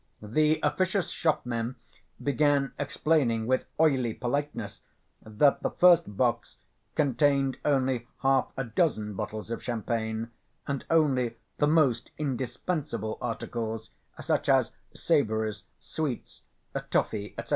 The 0.23 0.59
officious 0.63 1.11
shopmen 1.11 1.75
began 2.19 2.73
explaining 2.79 3.45
with 3.45 3.67
oily 3.79 4.15
politeness 4.15 4.81
that 5.21 5.61
the 5.61 5.69
first 5.69 6.17
box 6.17 6.57
contained 6.95 7.57
only 7.63 8.07
half 8.23 8.51
a 8.57 8.63
dozen 8.63 9.13
bottles 9.13 9.51
of 9.51 9.61
champagne, 9.61 10.31
and 10.65 10.83
only 10.89 11.37
"the 11.59 11.67
most 11.67 12.09
indispensable 12.17 13.19
articles," 13.21 13.91
such 14.19 14.49
as 14.49 14.71
savories, 14.95 15.65
sweets, 15.79 16.41
toffee, 16.89 17.35
etc. 17.37 17.49